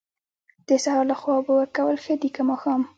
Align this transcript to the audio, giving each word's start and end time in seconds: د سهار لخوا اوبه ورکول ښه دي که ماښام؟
د 0.67 0.69
سهار 0.83 1.05
لخوا 1.11 1.31
اوبه 1.37 1.53
ورکول 1.55 1.95
ښه 2.03 2.13
دي 2.21 2.29
که 2.35 2.41
ماښام؟ 2.49 2.81